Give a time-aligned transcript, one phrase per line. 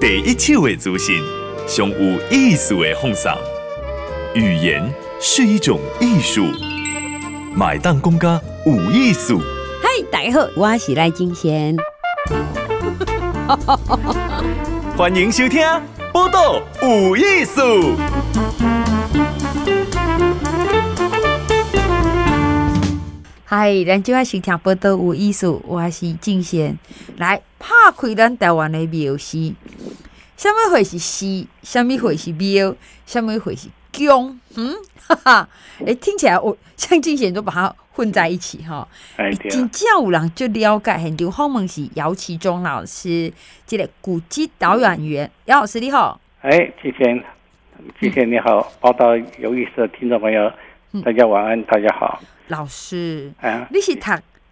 [0.00, 1.22] 第一手的资讯，
[1.68, 3.30] 上有意思的放送。
[4.34, 4.82] 语言
[5.20, 6.46] 是一种艺术，
[7.54, 9.42] 买当公家有艺术。
[9.82, 11.76] 嗨，大家好，我是赖金贤。
[14.96, 15.60] 欢迎收听
[16.14, 17.60] 《报道有艺术》。
[23.44, 26.78] 嗨，咱今晚是听《报道有艺术》，我是金贤。
[27.18, 29.52] 来拍开咱台湾的庙事，
[30.40, 31.46] 什么会是寺？
[31.62, 32.74] 什么会是庙？
[33.04, 34.40] 什么会是宫？
[34.56, 34.74] 嗯，
[35.06, 35.48] 哈哈，
[35.86, 38.88] 哎，听起来我像金贤都把它混在一起哈。
[39.18, 41.30] 哎，真正有人就了解很多。
[41.30, 43.30] 后门是姚启忠老师，
[43.66, 46.18] 这个古籍导演员，姚老师你好。
[46.40, 47.22] 哎，金贤，
[48.00, 50.50] 金贤你好，报道有意思的听众朋友，
[51.04, 52.18] 大家晚安，大家好。
[52.48, 54.10] 老师，啊、你是读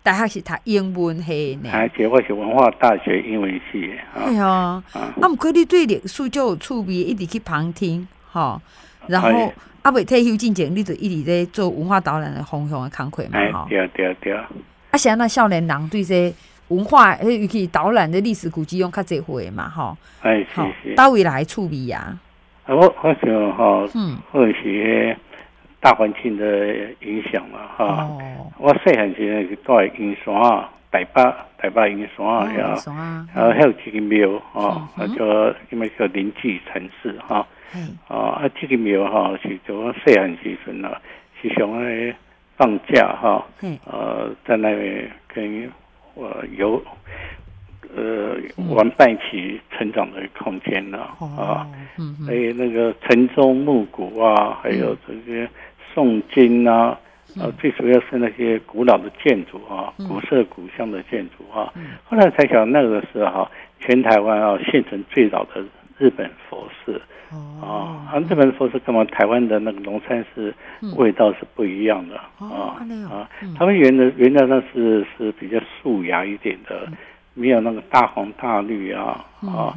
[0.09, 1.69] 大学是读英文系呢？
[1.71, 3.93] 而且我是文化大学英文系。
[4.15, 8.59] 哎呀，啊，毋过你对历史就有趣味，一直去旁听，哈。
[9.07, 13.67] 然后啊未退休进前，你就一直在做文化导览的方向的工作嘛，哈。
[13.69, 14.33] 对对对。
[14.33, 14.49] 啊，
[14.95, 16.35] 现在那少年人对这
[16.69, 19.95] 文化，尤其导览的历史古迹用较济会嘛，吼。
[20.23, 20.95] 哎，是是。
[20.95, 22.19] 到位来趣味啊？
[22.65, 25.15] 我我想哈，嗯，或许。
[25.81, 31.23] 大环境的影响了哈，哦、我细汉时住在银山啊，台北
[31.57, 32.51] 台北银山啊，
[33.33, 37.47] 然后还有几个庙啊，叫因为叫临济城市哈，
[38.09, 41.01] 啊啊这个庙哈是做细汉时阵啊，
[41.41, 42.13] 是想来
[42.57, 43.47] 放假哈，
[43.87, 45.71] 呃在那边跟
[46.15, 46.83] 我游
[47.95, 48.35] 呃
[48.75, 51.65] 玩伴一起成长的空间了啊，
[52.27, 55.49] 还有那个晨钟暮鼓啊，还有这些。
[55.99, 56.97] 诵经啊，
[57.41, 61.73] 呃，最主要是那些古老的建筑啊，古色古香的建筑啊。
[62.05, 63.49] 后来才晓得那个时候，
[63.81, 65.65] 全台湾啊，现存最早的
[65.99, 67.03] 日本佛寺。
[67.61, 70.55] 哦，啊，日本佛寺跟我们台湾的那个龙山寺
[70.97, 72.79] 味道是不一样的啊
[73.11, 76.89] 啊，他们原的原来那是是比较素雅一点的，
[77.35, 79.75] 没有那个大红大绿啊啊，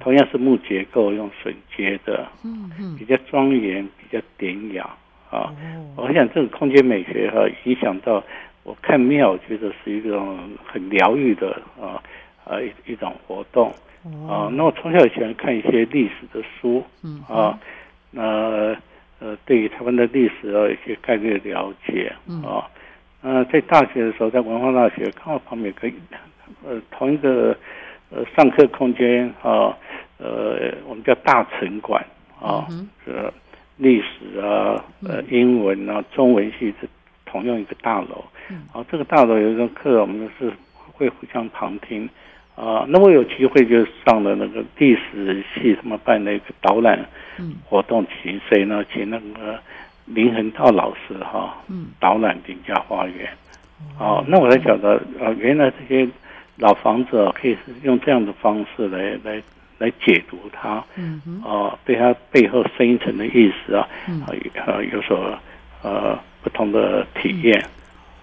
[0.00, 2.70] 同样是木结构，用榫接的，嗯。
[2.98, 4.88] 比较庄严，比较典雅。
[5.32, 5.50] 啊，
[5.96, 8.22] 我想这个空间美学哈，影响到
[8.64, 11.96] 我看庙，我觉得是一种很疗愈的啊
[12.44, 13.72] 啊一一种活动
[14.28, 14.52] 啊。
[14.52, 16.84] 那我从小喜欢看一些历史的书
[17.26, 17.58] 啊，
[18.10, 18.76] 那
[19.20, 22.12] 呃对于他们的历史有一些概略了解
[22.44, 22.68] 啊。
[23.22, 25.94] 呃在大学的时候，在文化大学，看到旁边可以
[26.62, 27.56] 呃同一个
[28.10, 29.74] 呃上课空间啊，
[30.18, 32.04] 呃我们叫大城馆
[32.38, 32.66] 啊，
[33.06, 33.32] 是。
[33.82, 36.88] 历史啊，呃，英文啊，中文系是
[37.26, 38.24] 同样一个大楼。
[38.48, 38.62] 嗯。
[38.72, 40.52] 啊，这个大楼有一个课，我们是
[40.92, 42.08] 会互相旁听。
[42.54, 47.04] 啊，那我有机会就上了那个历史系他们办的一个导览
[47.64, 48.84] 活动，请谁呢？
[48.92, 49.58] 请那个
[50.04, 53.28] 林恒道老师哈，嗯，导览林家花园。
[53.98, 56.08] 哦，那我才晓得啊，原来这些
[56.58, 59.42] 老房子可以是用这样的方式来来。
[59.82, 63.88] 来解读它，嗯哼，啊，对它背后深一层的意思啊，
[64.24, 64.30] 啊，
[64.64, 65.36] 呃，有所
[65.82, 67.60] 呃不同的体验，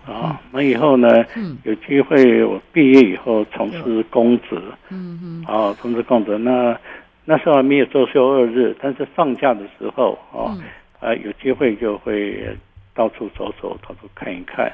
[0.07, 4.57] 啊，那以后呢，嗯，有机会我毕业以后从事公职，
[4.89, 6.79] 嗯嗯，啊，从事公职，那
[7.25, 10.55] 那时候还没有周休二日，但是放假的时候啊，
[11.01, 12.41] 啊，有机会就会
[12.93, 14.71] 到处走走，到处看一看。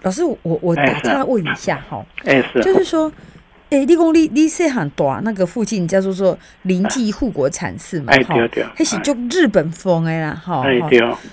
[0.00, 3.12] 老师，我我打岔问一下哈，哎，是，就是说。
[3.72, 8.36] 哎，立功立立是很大，那个附近叫做说临济护国禅寺嘛，哈，
[8.74, 10.62] 还是就日本风的啦，哈，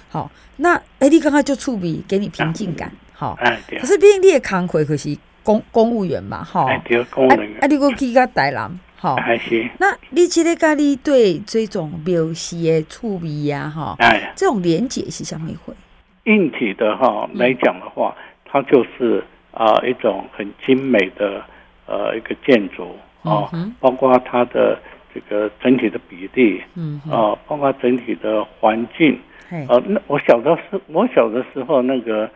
[0.08, 3.38] 好，那哎，你刚刚就触笔给你平静感，好，
[3.78, 15.74] 可是毕竟你的工作可是公公务员嘛，哈，哎，公务员，啊，你过去个台南，好，还是，那你觉得家你对这种庙事的触味呀，哈，哎，这种连结是什么会？
[16.24, 21.44] 硬体的哈来讲的话，它就是啊一种很精美的。
[21.90, 23.50] 呃，一个建筑啊，
[23.80, 24.78] 包括它的
[25.12, 29.18] 这个整体的比例，嗯啊，包括整体的环境，
[29.68, 32.30] 呃，那我小的时，我小的时候，那个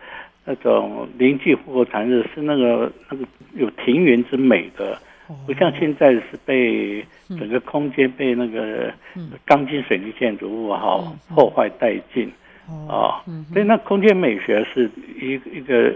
[0.44, 3.24] 那种临济护国禅日是那个那个
[3.54, 4.98] 有庭园之美的，
[5.46, 7.06] 不像现在是被
[7.38, 8.92] 整个空间被那个
[9.46, 11.00] 钢筋水泥建筑物哈
[11.32, 12.28] 破坏殆尽
[12.88, 13.22] 啊，
[13.52, 14.90] 所以那空间美学是
[15.20, 15.94] 一一个。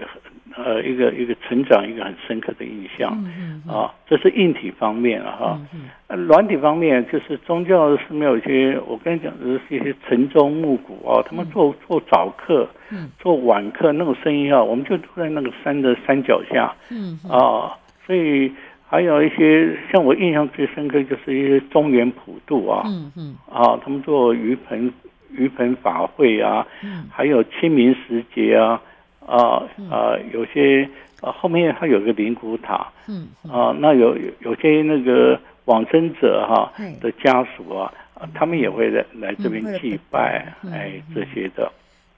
[0.64, 17.30] 呃，一个一个成长，一个很深刻的印象，嗯嗯、啊，这是硬体方面啊，哈、嗯，嗯、软体方面就是宗教是没有一些，我跟你讲的是一些晨钟暮鼓啊，他们做做早课，嗯，做晚课那种声音啊，我们就住在那个山的山脚下，嗯，嗯。
[17.30, 18.50] 啊，所以
[18.88, 24.92] 还有一些像我印象最深刻，就是一些中原普渡啊，嗯嗯，啊，他们做鱼盆
[25.30, 28.80] 鱼盆法会啊，嗯，还有清明时节啊，
[29.28, 30.88] 啊啊，有些
[31.20, 37.92] 啊后面还有个灵骨塔，嗯啊，那有有些那个往生者哈的家属啊，
[38.34, 41.70] 他们也会来来这边祭拜，哎，这些的。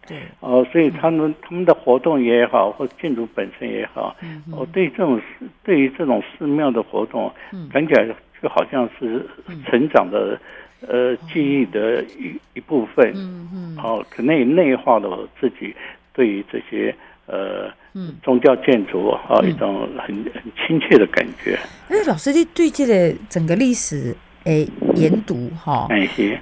[0.09, 4.17] 对，哦，所以他们他们的活动也好，或建筑本身也好，
[4.51, 5.21] 哦，对这种
[5.63, 7.31] 对于这种寺庙的活动，
[7.73, 7.95] 感觉
[8.43, 9.25] 就好像是
[9.67, 10.41] 成长的
[10.89, 15.77] 呃记忆的一一部分，嗯嗯，哦，可能也内化了我自己
[16.21, 16.95] 对于这些
[17.25, 17.73] 呃
[18.23, 21.59] 宗教建筑啊一种很很亲切的感觉。
[21.89, 24.15] 哎，老师，你对这个整个历史？
[24.45, 25.87] 诶，研读哈，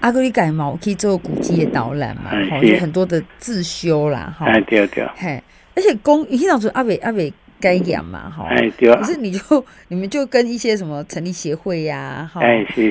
[0.00, 5.42] 阿哥你改嘛，我可以做古迹的导览嘛，好，有很多的自修啦，哈，哎对对，嘿，
[5.74, 8.48] 而且公，你听到说阿伟阿伟该讲嘛，哈，
[8.96, 12.40] 可是你就你们就跟一些什么成立协会呀，哈，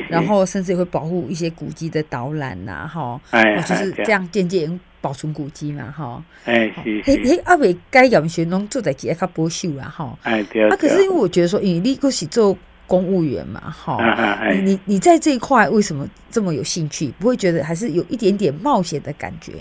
[0.10, 3.18] 然后甚至也会保护一些古迹的导览呐，哈，
[3.66, 4.70] 就是这样间接
[5.02, 12.58] 保存古迹嘛，哈，哎，嘿嘿，阿伟该讲学农做在几下保修啊，哈，哎对，啊，可是因为我觉得说，你你过去做。
[12.90, 17.12] 公务员嘛，哈，你你你在这一块为什么这么有兴趣？
[17.20, 19.56] 不会觉得还是有一点点冒险的感觉？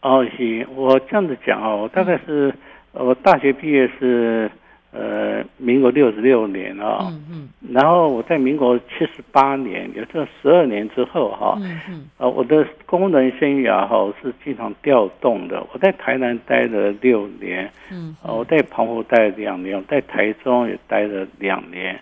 [0.00, 2.50] 哦，行，我这样子讲哦，我大概是
[2.92, 4.50] 我大学毕业是。
[4.92, 15.64] 呃，民国六十六年啊、哦，嗯嗯，然后我在民国七十八年，也就十二年之后哈，嗯嗯，呃，我的工人生涯哈是经常调动的。
[15.72, 21.94] 我在台南待了六年，嗯，我在澎湖待了两年，我在台中也待了两年，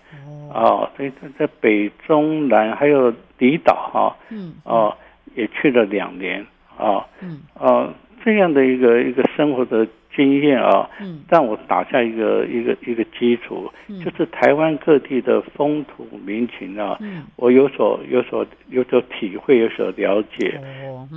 [0.54, 4.96] 哦，所以在北中南还有离岛哈，嗯，哦，
[5.34, 6.40] 也去了两年，
[6.78, 7.92] 啊，嗯，啊，
[8.24, 9.86] 这样的一个一个生活的。
[10.16, 10.90] 经验啊，
[11.28, 13.70] 让我打下一个一个一个基础，
[14.04, 16.98] 就是台湾各地的风土民情啊，
[17.36, 20.60] 我有所有所有所体会，有所了解。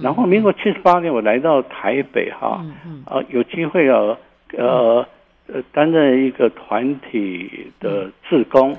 [0.03, 2.63] 然后，民国七十八年，我来到台北哈，
[3.06, 4.15] 啊，有机会啊，
[4.56, 5.04] 呃
[5.47, 8.71] 呃，担任一个团体的志工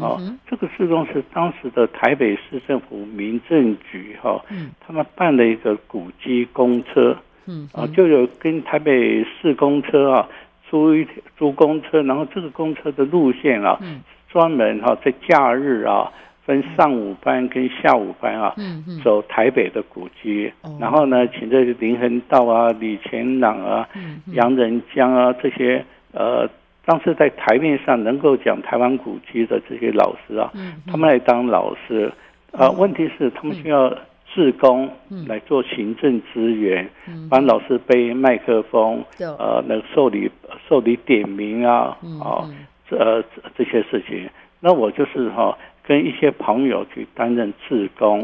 [0.00, 0.16] 啊，
[0.48, 4.42] 这个志工是当时的台北市政府民政局哈，
[4.80, 7.14] 他们办了一个古迹公车。
[7.46, 10.28] 嗯啊，就有跟台北市公车啊
[10.68, 11.06] 租一
[11.38, 16.10] 租公车，然后这个公车的路线啊，嗯，专门哈在假日啊
[16.44, 23.88] 分上午班跟下午班啊，嗯嗯，走台北的古迹，然后呢，请这些林恒道啊、李前朗啊、
[24.32, 26.48] 杨仁江啊这些呃，
[26.84, 32.12] 当时在台面上能够讲台湾古迹的这些老师啊，嗯他们来当老师。
[32.52, 33.92] 啊，问题是他们需要。
[34.34, 34.90] 志工
[35.26, 36.88] 来做行政资源，
[37.30, 40.30] 帮老师背麦克风，呃，能受理
[40.68, 42.48] 受理点名啊，啊，
[42.88, 43.24] 这
[43.56, 44.28] 这些事情，
[44.60, 48.20] 那我就是哈，跟一些朋友去担任志工。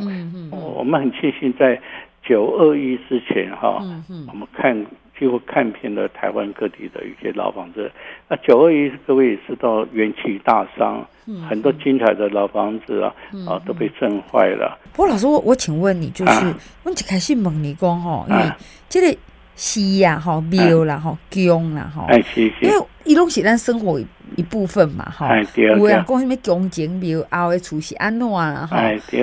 [0.50, 1.80] 我们很庆幸在
[2.22, 3.82] 九二一之前哈，
[4.28, 4.86] 我们看。
[5.22, 7.88] 几乎看遍了台湾各地的一些老房子。
[8.28, 11.06] 那九二一，各位也知道元气大伤，
[11.48, 13.14] 很多精彩的老房子啊，
[13.46, 14.76] 啊都被震坏了。
[14.92, 16.52] 不过老师，我我请问你，就是
[16.82, 18.52] 我一开始问你讲哈，因为
[18.88, 19.16] 这个
[19.54, 22.04] 西呀、哈庙啦、哈宫啦、哈，
[22.60, 24.00] 因为伊拢是咱生活
[24.34, 25.28] 一部分嘛，哈。
[25.54, 28.76] 有人讲什么宫前庙后的厝是安怎啦，哈，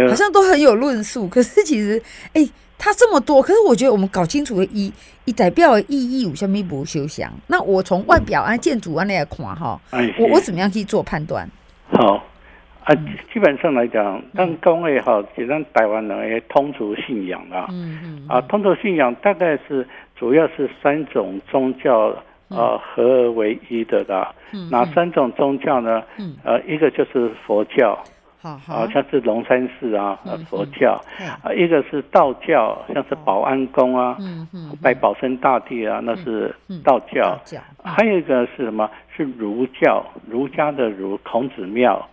[0.08, 1.28] 好像都很有论述。
[1.28, 2.02] 可是其实，
[2.32, 2.48] 哎。
[2.80, 4.92] 它这么多，可是我觉得我们搞清楚的意
[5.26, 7.30] 一代表的意义有什么不休想？
[7.48, 9.80] 那我从外表啊、建筑啊那来看哈，
[10.18, 11.48] 我我怎么样去做判断？
[11.92, 12.24] 好
[12.86, 12.96] 啊，
[13.34, 22.08] 基本上来讲，当公也好，其实台湾人也通俗信仰啊，嗯嗯啊，通俗信仰大概是主要是三种宗教
[22.48, 24.34] 啊合而为一的啦。
[24.72, 26.02] 哪三种宗教呢？
[26.44, 28.02] 呃，一个就是佛教。
[28.42, 30.18] 好，像是龙山寺啊，
[30.50, 30.94] 佛教
[31.44, 34.18] 啊，一个是道教，像是保安宫啊，
[34.82, 37.38] 拜保生大帝啊，那是道教。
[37.84, 38.90] 还有一个是什么？
[39.16, 42.08] 是儒教，儒家的儒，孔子庙，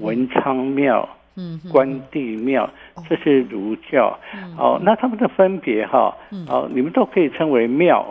[0.00, 1.08] 文昌庙，
[1.72, 2.70] 关帝庙，
[3.08, 4.16] 这是儒教。
[4.56, 6.16] 哦，那他们的分别哈，
[6.48, 8.06] 哦，你们都可以称为庙，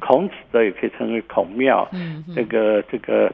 [0.00, 1.88] 孔子的也可以称为孔庙，
[2.34, 3.32] 这个这个，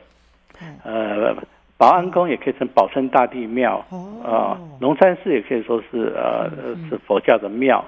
[0.85, 1.35] 呃。
[1.83, 3.85] 保安宫也可以称保生大帝庙，
[4.25, 6.49] 啊，龙山寺也可以说是呃
[6.89, 7.85] 是佛教的庙，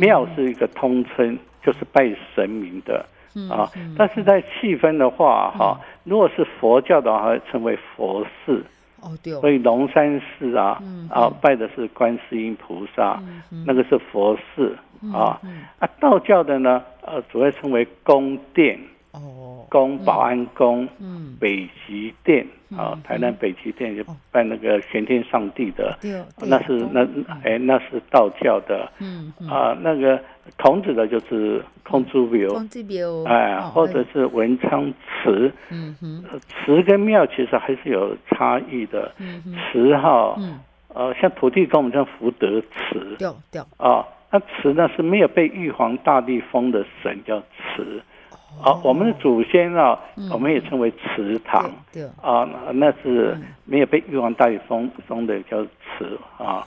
[0.00, 3.04] 庙是一个通称，就是拜神明的
[3.50, 3.68] 啊。
[3.98, 8.64] 但是在细分的话，哈，如果是佛教的话，称为佛寺，
[9.42, 13.22] 所以龙山寺啊啊拜的是观世音菩萨，
[13.66, 14.74] 那个是佛寺
[15.12, 15.38] 啊。
[15.80, 18.80] 啊，道教的呢，呃，主要称为宫殿。
[19.14, 22.44] 哦，宫保安宫，嗯，北极殿
[22.76, 24.02] 啊，台南北极殿就
[24.32, 25.96] 拜那个玄天上帝的，
[26.38, 27.06] 那是那
[27.44, 30.20] 哎那是道教的，嗯啊那个
[30.58, 34.92] 孔子的就是孔子庙，孔子庙，哎，或者是文昌
[35.22, 36.24] 祠，嗯哼，
[36.64, 39.42] 祠跟庙其实还是有差异的，嗯
[39.72, 40.36] 祠哈，
[40.92, 48.02] 呃像土地公我们叫福德祠，对对，啊，那祠呢是没有被玉皇大帝封的神叫祠。
[48.60, 49.98] 好，我们的祖先啊，
[50.30, 51.70] 我们也称为祠堂，
[52.22, 56.64] 啊，那是没有被玉皇大帝封封的叫祠啊，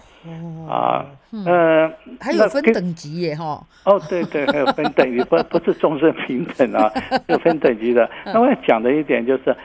[0.70, 3.65] 啊，嗯，还有分等级耶哈。
[3.86, 6.91] 哦，对对，还有分等级，不 不是众生平等啊，
[7.27, 8.10] 有分等级的。
[8.25, 9.56] 那我要讲的一点就是，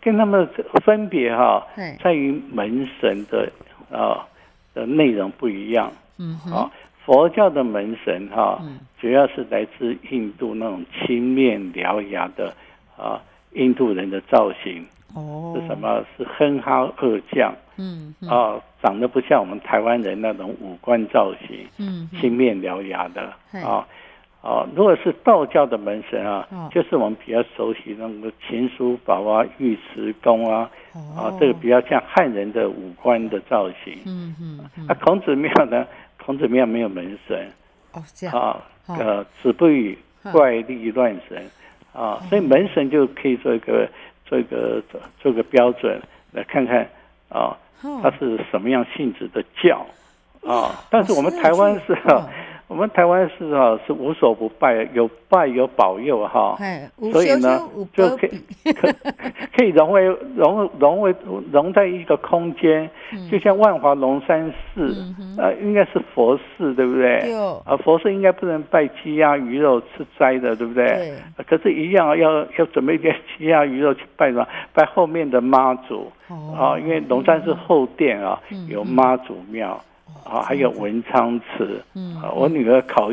[0.00, 0.48] 跟他们
[0.84, 1.66] 分别哈，
[2.02, 3.50] 在于门神的
[3.90, 4.24] 啊
[4.72, 6.70] 的内容不一样，嗯，啊。
[7.04, 8.62] 佛教的门神哈，
[9.00, 12.54] 主要是来自印度那种青面獠牙的
[12.96, 13.20] 啊，
[13.52, 14.86] 印度人的造型。
[15.14, 16.02] 哦，是什么？
[16.16, 17.52] 是哼哈二将。
[17.76, 21.66] 嗯，啊，长得不像我们台湾人那种五官造型。
[21.78, 23.32] 嗯，青面獠牙的
[23.66, 23.84] 啊，
[24.40, 30.70] 啊，如果是道教的门神啊，就是我们比较熟悉那个秦叔宝啊、尉迟恭啊，
[31.16, 33.98] 啊，这个比较像汉人的五官的造型。
[34.06, 35.86] 嗯嗯，啊，孔子庙呢？
[36.24, 37.50] 孔子庙没有门神，
[37.92, 38.38] 哦，这样。
[38.38, 39.98] 啊，呃，子不语
[40.32, 41.50] 怪力乱神，
[41.92, 43.88] 啊，所以门神就可以做一个
[44.24, 44.82] 做一个
[45.20, 46.00] 做个标准
[46.32, 46.88] 来看看
[47.28, 47.56] 啊，
[48.02, 49.84] 它是什么样性质的教。
[50.46, 51.96] 啊，但是我们台湾是。
[52.72, 56.56] 我们台湾是啊，是无所不拜，有拜有保佑哈，
[57.12, 58.88] 所以呢，就可以可
[59.54, 61.14] 可以融为融融为
[61.52, 62.88] 融在一个空间，
[63.30, 64.96] 就像万华龙山寺，
[65.36, 67.18] 呃，应该是佛寺对不对？
[67.66, 71.12] 啊，佛寺应该不能拜鸡鸭鱼肉吃斋的，对不对？
[71.46, 74.46] 可是，一样要要准备一点鸡鸭鱼肉去拜什么？
[74.72, 76.10] 拜后面的妈祖。
[76.56, 79.78] 啊，因为龙山寺后殿啊有妈祖庙。
[80.24, 81.82] 啊，还有文昌祠。
[81.94, 83.10] 嗯，我女儿考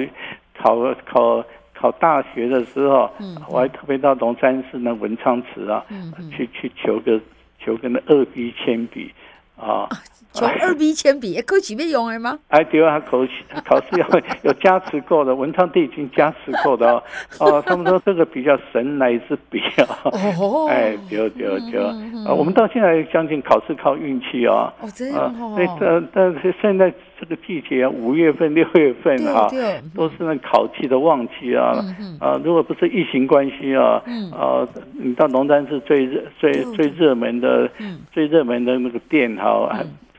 [0.57, 7.19] 考考考大学的时候，嗯，我还特别到龙山寺那文昌祠啊，嗯，去去求个
[7.59, 9.11] 求个那二 B 铅笔
[9.59, 9.89] 啊。
[10.31, 12.37] 就二 B 铅笔，考试要用的吗？
[12.49, 13.31] 哎，对啊，考试
[13.65, 14.07] 考试要
[14.43, 17.03] 有加持过的，文昌帝君加持过的哦。
[17.39, 19.99] 哦，他们说这个比较神来之笔啊。
[20.03, 20.67] 哦。
[20.69, 21.83] 哎，对对对。
[21.83, 24.71] 啊，我们到现在相信考试靠运气啊。
[24.79, 25.55] 哦，这样哦。
[25.57, 29.49] 那但但是现在这个季节啊，五月份、六月份哈，
[29.95, 31.75] 都是那考期的旺季啊。
[32.19, 37.69] 啊，如果不是疫情关系啊，啊，你到龙山寺最热、最最热门的、
[38.11, 39.69] 最热门的那个店哈。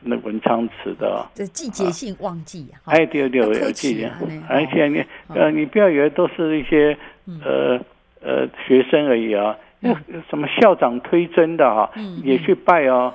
[0.03, 2.89] 那文昌祠的，这季节性旺季啊！
[2.91, 4.11] 哎，对对，有季节，
[4.49, 6.97] 而且你呃，你不要以为都是一些
[7.45, 7.79] 呃
[8.19, 9.93] 呃学生而已啊，那
[10.27, 11.87] 什么校长推甄的哈，
[12.23, 13.13] 也去拜哦，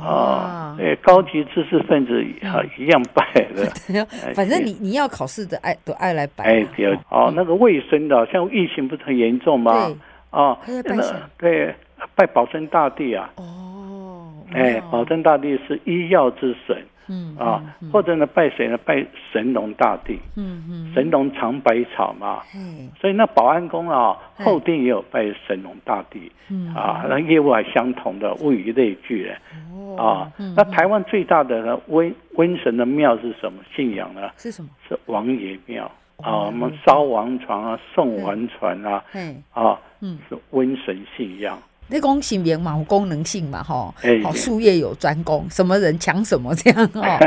[0.00, 3.24] 啊，对，高级知识分子啊一样拜
[3.54, 3.64] 的。
[4.34, 6.44] 反正你你要考试的爱都爱来拜。
[6.44, 9.94] 哎，对哦，那个卫生的，像疫情不是很严重吗？
[10.30, 11.02] 啊，那
[11.38, 11.74] 对，
[12.14, 13.30] 拜保生大帝啊。
[13.36, 16.76] 哦哎，保生大帝是医药之神，
[17.08, 18.78] 嗯啊，或者呢拜谁呢？
[18.78, 26.74] 拜神农大帝，嗯嗯，神农尝百草嘛，嗯，所以那保安宫啊，后殿也有拜神农大帝，嗯。
[26.74, 29.36] 啊，那业务还相同的，物以类聚的，
[29.72, 34.30] 哦，啊，那台湾最大的呢瘟瘟神的庙是什么信仰呢？
[34.36, 34.68] 是什么？
[34.88, 35.90] 是王爷庙。
[36.22, 41.58] 啊，我们烧王船啊，送王船啊，嗯啊，嗯，是瘟神信仰。
[41.88, 47.18] 那讲性别嘛，有功能性嘛，吼，好术业有专攻，什么人抢什么这样哦。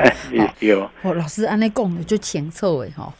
[0.59, 3.13] 有， 我，老师安尼讲的就清楚诶，吼。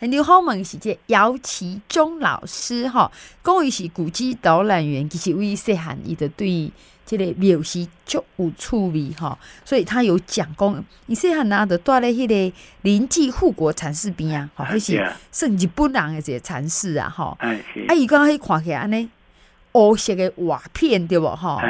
[0.00, 3.10] 刘浩文是这姚其中老师哈，
[3.44, 6.70] 讲伊是古迹导览员，其实为细汉伊的对。
[7.06, 19.08] 这个庙是足有趣味吼，所以他有讲讲，伊细汉拿的带来迄个临济护国禅寺边啊，吼，迄是算日本人的一个禅寺啊，吼，啊，伊讲迄看起来安尼
[19.74, 21.60] 乌色的瓦片对无吼，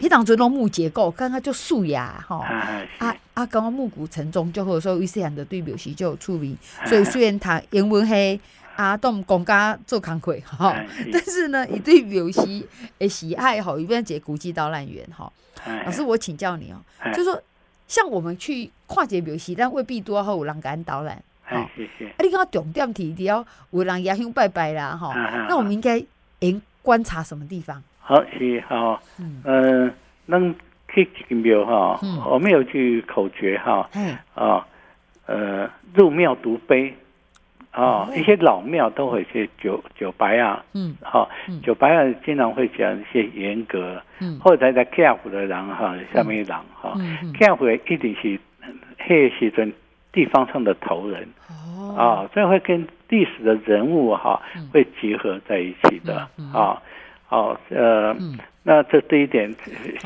[0.00, 8.40] 迄当阵拢木结构，感觉足素雅吼，啊啊，感觉暮鼓晨钟就好，所以伊细汉的对庙是足有趣味，所以虽然他英文系。
[8.80, 10.74] 啊，都公家做工课哈，
[11.12, 12.66] 但是呢，伊对游戏
[12.98, 15.30] 诶喜爱好，一边接古迹导览员哈。
[15.84, 16.80] 老师，我请教你哦，
[17.12, 17.38] 就说
[17.86, 21.22] 像我们去跨界游戏，但未必多好有人敢导览。
[21.42, 22.06] 好，谢谢。
[22.06, 25.12] 啊，你刚刚重点提到有人也想拜拜啦哈，
[25.46, 26.02] 那我们应该
[26.38, 27.82] 应观察什么地方？
[28.00, 29.02] 好是好，
[29.44, 29.92] 嗯，
[30.24, 30.54] 能
[30.88, 34.66] 去几个庙哈，我们有句口诀哈，嗯啊，
[35.26, 36.96] 呃，入庙读碑。
[37.70, 41.28] 啊，一些老庙都会去九九白啊，嗯，好，
[41.62, 46.94] 九白啊经常会讲一些严格，嗯，或者在客府的人哈，下面人哈，
[47.38, 48.38] 客府一定是
[48.98, 49.72] 黑时阵
[50.12, 54.40] 地方上的头人，哦，啊，这会跟历史的人物哈
[54.72, 56.82] 会结合在一起的，啊，
[57.26, 58.16] 好，呃。
[58.62, 59.54] 那这第一点，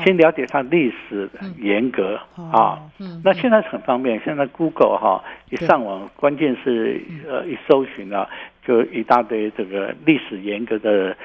[0.03, 2.79] 先了解它历史严格啊。
[2.99, 8.27] 嗯那现在很方便，现在 Google 哈一上网，关键是呃一搜寻啊，
[8.65, 11.15] 就一大堆这个历史严格的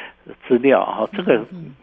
[0.48, 1.40] 资料哈，这个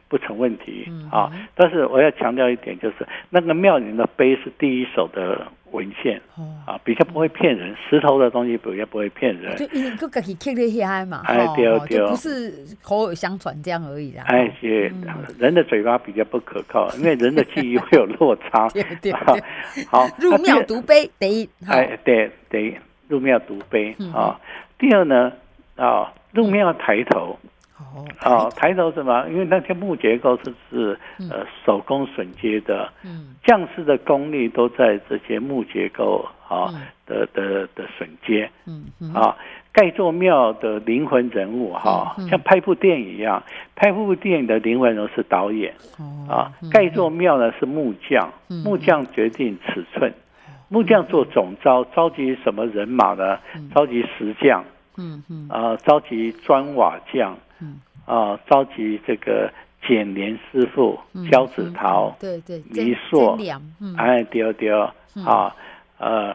[0.09, 1.31] 不成问题啊。
[1.55, 5.47] 但是我要强调一点，就是那个庙里的碑是第一手的。
[5.73, 6.19] 文献
[6.65, 9.53] 啊，比较不会骗人，石头的东西比较不会骗人。
[9.57, 14.23] 就一个自己刻的下来嘛，哎对对，不是口耳相传这样而已啦。
[14.27, 14.89] 哎，是
[15.37, 18.67] 人的嘴巴比较不可靠， 因为人的记忆会有落差。
[18.75, 19.43] 对对对。
[19.89, 21.49] 好，入庙读碑第一。
[21.67, 24.39] 哎，对对，入庙读碑啊。
[24.77, 25.31] 第二呢，
[25.75, 27.37] 啊，入庙抬头。
[28.23, 29.27] 哦，抬头什么？
[29.29, 36.73] 因为那些木结构是是呃手工榫接的，嗯，将士的功力都在这些木结构啊
[37.05, 39.35] 的的的榫接，嗯啊，
[39.77, 43.43] 盖座庙的灵魂人物哈，像拍部电影一样，
[43.75, 45.71] 拍部电影的灵魂人物是导演，
[46.27, 48.27] 啊，盖座庙呢是木匠，
[48.65, 50.11] 木匠决定尺寸，
[50.67, 53.37] 木匠做总招，召集什么人马呢？
[53.75, 54.65] 召集石匠，
[54.97, 57.37] 嗯嗯，啊，召集砖瓦匠。
[57.61, 57.79] 嗯。
[58.05, 59.51] 啊，召集这个
[59.85, 60.97] 剪莲师傅、
[61.29, 63.37] 交趾陶、对对泥塑，
[63.97, 64.79] 哎，丢丢
[65.25, 65.53] 啊，
[65.99, 66.33] 呃，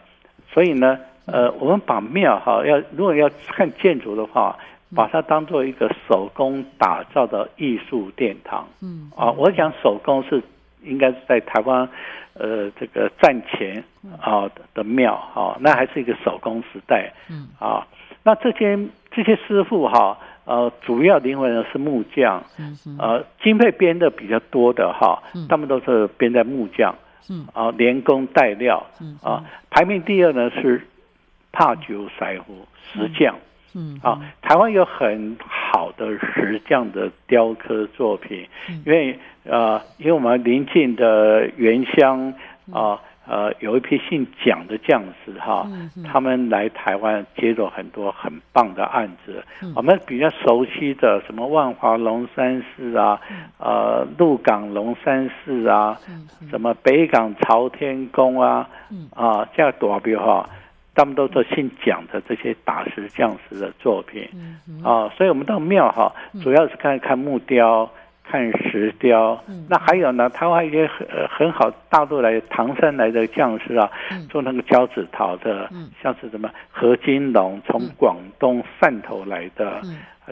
[0.53, 0.99] 所以呢，
[1.33, 4.57] 呃，我们把庙哈要如果要看建筑的话，
[4.95, 8.69] 把它当做一个手工打造的艺术殿堂。
[8.83, 9.11] 嗯。
[9.17, 10.43] 啊，我讲手工是
[10.83, 11.89] 应该是在台湾，
[12.35, 13.83] 呃，这个战前
[14.21, 17.13] 啊的庙哈，那还是一个手工时代。
[17.31, 17.49] 嗯。
[17.59, 17.87] 啊，
[18.23, 18.79] 那这些
[19.11, 20.19] 这些师傅哈。
[20.45, 22.43] 呃，主要灵魂呢是木匠，
[22.99, 26.93] 呃，经费编的比较多的哈，他们都是编在木匠，
[27.55, 28.85] 啊，连工带料，
[29.23, 30.85] 啊，排名第二呢是
[31.53, 33.35] 帕酒师傅石匠，
[33.75, 34.01] 嗯。
[34.03, 38.47] 啊，台湾有很好的石匠的雕刻作品，
[38.85, 42.35] 因为呃，因为我们邻近的原乡
[42.73, 43.01] 啊。
[43.25, 49.41] 呃，有一批姓蒋的将士哈，嗯嗯、他们来台湾接了很多很棒的案子。
[49.63, 55.97] 嗯、我们比较熟悉的什么万华龙山寺啊，嗯、呃，鹿港龙山寺啊，
[56.51, 60.51] 什么北港朝天宫啊，嗯、啊，这样多比哈，
[60.95, 64.29] 他们都是姓蒋的这些打石将士的作品。
[64.85, 67.91] 啊，所以我们到庙哈，主要是看看木雕。
[68.25, 70.31] 看石雕，那还有呢？
[70.31, 73.91] 台湾一些很很好，大陆来唐山来的将士啊，
[74.31, 75.69] 做那个交趾陶的，
[76.01, 79.83] 像是什么何金龙从广东汕头来的，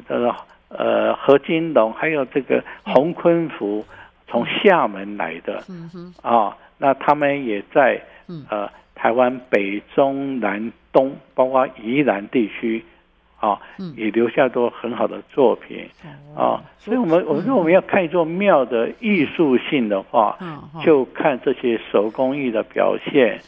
[0.09, 0.35] 这个
[0.69, 3.85] 呃何金龙，还有这个洪坤福
[4.29, 5.63] 从厦门来的，
[6.23, 8.01] 啊，那他们也在
[8.49, 8.71] 呃
[9.01, 12.85] 台湾北中南东，包括宜兰地区。
[13.41, 13.59] 啊，
[13.97, 15.89] 也留下多很好的作品
[16.37, 20.37] 啊，所以我们我说我们要看一座庙的艺术性的话，
[20.85, 23.41] 就看这些手工艺的表现，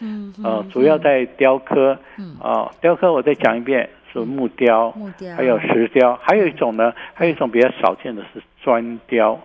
[0.42, 1.98] 呃，主要在雕刻，
[2.40, 4.90] 啊，雕刻我再讲一遍是木雕，
[5.36, 9.38] 还有石雕，还有一种呢，还有一种比较少见的是砖雕，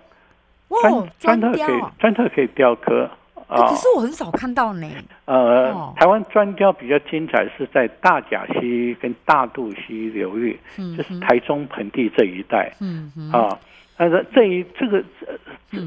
[0.82, 3.10] 砖砖特可以砖头可以雕刻。
[3.48, 4.88] 啊，可是我很少看到呢。
[5.26, 12.72] 呃，台湾专雕比较精彩是在大甲溪跟大肚溪流域，就是台中盆地这一带。
[12.82, 13.32] 嗯嗯。
[13.32, 13.58] 啊，
[13.96, 15.02] 但是这一这个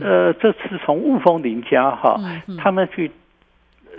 [0.01, 2.18] 呃，这次从雾峰林家哈，
[2.59, 3.11] 他们去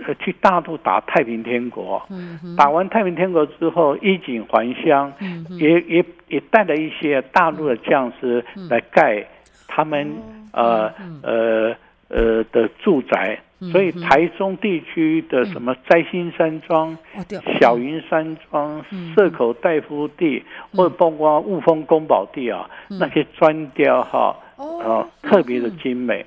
[0.04, 2.02] 呃去大陆打太平天国。
[2.10, 2.56] 嗯。
[2.56, 5.12] 打完太平天国之后，衣锦还乡，
[5.50, 9.24] 也也也带了一些大陆的将士来盖
[9.68, 10.12] 他们
[10.52, 11.76] 呃呃呃
[12.52, 13.40] 的住宅。
[13.70, 16.98] 所以台中地区的什么摘星山庄、
[17.60, 20.42] 小云山庄、社口大夫地，
[20.74, 26.26] 或者包括雾峰宫保地啊，那些砖雕哈，啊，特别的精美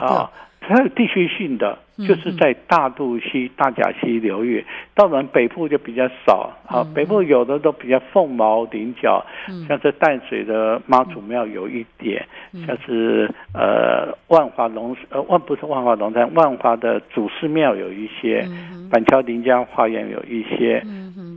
[0.00, 0.30] 啊。
[0.60, 6.52] 它有地区性的，就是在大肚溪、大甲溪流域，到我们北部就比较少。
[6.66, 9.24] 啊，北部有的都比较凤毛麟角，
[9.66, 12.26] 像这淡水的妈祖庙有一点，
[12.66, 18.46] 像是呃万华龙呃万不是万华龙山，万华的祖师庙有一些，
[18.90, 20.82] 板桥林家花园有一些。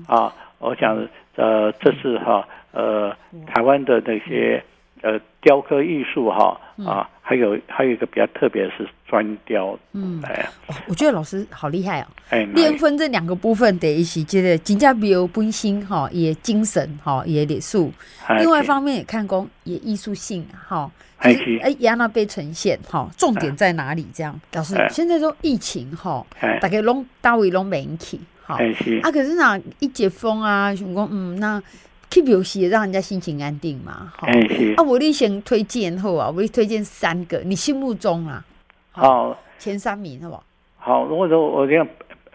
[0.07, 3.15] 啊，我想呃这是哈呃
[3.47, 4.61] 台湾的那些
[5.01, 7.09] 呃雕刻艺术哈啊。
[7.23, 10.45] 还有还有一个比较特别的是砖雕，嗯，哎，
[10.87, 17.89] 我觉得老师好厉害哦，哎，莲分这两个部分得一起觉得金家比如本心哈，也精神哈，也礼数，
[18.37, 24.05] 另外一方面也看工也艺术性哈，哎，哎，也那被呈现哈，重点在哪里？
[24.13, 26.25] 这样，老师现在说疫情哈，
[26.59, 31.63] 大概拢大位拢没去，好，啊，可是那一解封啊，想讲嗯那。
[32.11, 34.75] Keep 游戏让人家心情安定嘛，哎、欸。
[34.75, 38.45] 啊，我你先推荐后啊，我推荐三个，你心目中啊，
[38.91, 40.43] 好前三名好不好？
[40.77, 41.87] 好，如果说我这样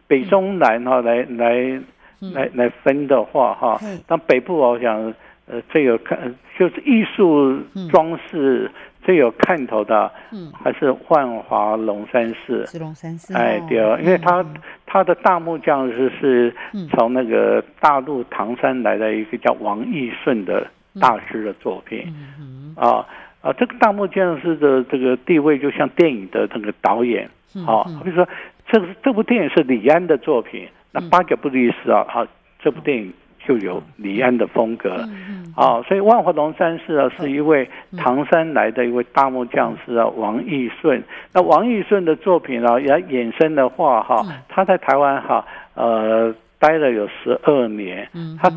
[0.07, 1.81] 北中南哈来来
[2.21, 5.15] 来来分的话哈，那北部我想
[5.47, 7.61] 呃最有看就是艺术
[7.91, 8.71] 装饰。
[9.07, 12.66] 最有看头的，嗯，还是万华龙山寺。
[12.66, 14.45] 是龙山寺，哎，对，因为他
[14.85, 16.53] 他的大木匠是是
[16.90, 20.66] 从那个大陆唐山来的一个叫王义顺的
[21.01, 23.07] 大师的作品，嗯啊
[23.42, 27.31] 啊，这个大木匠师的这个地位就像电影的那个导演，
[27.64, 28.29] 啊，比如说
[28.66, 32.27] 这个这部电影是李安的作品，那八九不离十啊，啊，
[32.59, 33.12] 这部电影。
[33.47, 35.09] 就有李安的风格，
[35.55, 41.01] 啊，所以万华龙山寺啊，是一位唐山来的一位大木匠师啊，王义顺。
[41.33, 48.09] 那王义顺的作品啊，也衍生的话哈，他在台湾哈，呃，待了有十二年，
[48.43, 48.51] 他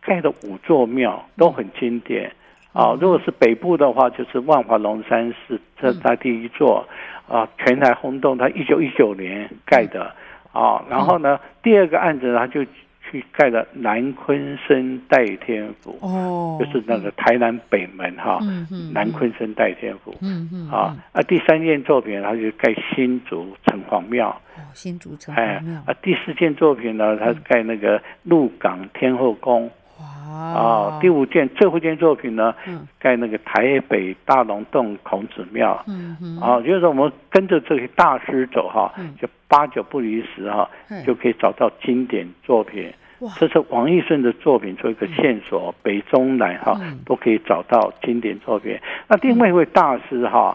[0.00, 2.32] 盖的五座庙都很经典。
[2.72, 2.96] 啊。
[2.98, 6.86] 如果是北部的话，就是万华龙山寺，这在第一座。
[7.28, 10.10] 啊，全台轰动，他一九一九年盖的。
[10.52, 10.82] 啊。
[10.88, 12.64] 然后呢，第二个案子他就。
[13.14, 29.70] 去盖了南昆生代天府，哦，就是那个台南北门哈，嗯嗯，南昆生代天府，嗯嗯，啊，啊，第三件作品他就盖新竹城隍庙，哦，新竹城隍庙，啊，第四件作品呢，他盖那个鹿港天后宫。
[30.00, 30.04] 哇。
[30.34, 32.52] 啊，第五件最后一件作品呢，
[32.98, 35.80] 盖那个台北大龙洞孔子庙。
[35.86, 40.68] 嗯嗯，啊，就是说我们跟着这些大师走哈，就八九不离十哈，
[41.06, 42.92] 就可以找到经典作品。
[43.38, 48.78] 这是王义顺的作品做一个线索，北中南哈都可以找到经典作品。
[49.08, 50.54] 那另外一位大师哈，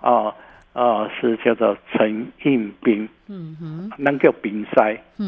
[0.00, 0.34] 啊。
[0.72, 4.80] 啊，是叫做陈应彬，嗯哼，那叫彬师，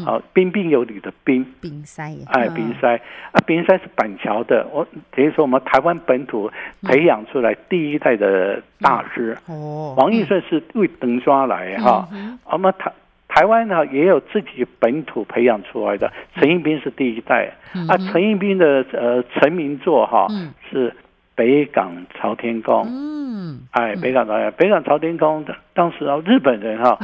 [0.03, 6.49] 啊，彬彬有礼的彬，彬师，哎，彬师，啊，彬师是板桥的，我等于说我们台湾本土
[6.81, 12.09] 培养出来第一代的大师，哦，王义顺是为登抓来哈，
[12.45, 12.91] 我们台
[13.35, 17.53] 台湾呢也有自己本土培养出来的，陈一斌是第一代，
[17.87, 20.27] 啊，陈一斌的呃成名作哈
[20.71, 20.91] 是。
[21.37, 26.97] 北港朝天宫，嗯，哎，北港朝天，北港朝天宫，当时啊，日本人哈，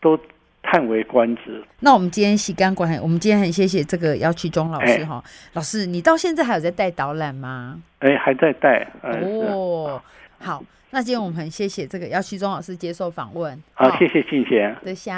[0.00, 0.16] 都
[0.62, 1.60] 叹为观止。
[1.80, 5.20] 那我们今天时间关系，我们今天很谢谢这个姚启忠老师哈，
[5.54, 7.82] 老师，你到现在还有在带导览吗？
[7.98, 8.86] 哎，还在带。
[9.02, 10.00] 哦，
[10.38, 13.60] 好，那今天我们很谢谢这个姚启忠老师接受访问。
[13.74, 14.76] 好，谢谢静贤。
[14.84, 15.10] 多谢。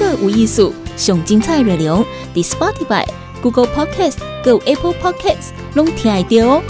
[0.00, 3.04] 个无艺术，上精彩内容，The Spotify。
[3.42, 6.62] Google Podcast、Go Apple Podcasts，拢听得到哦。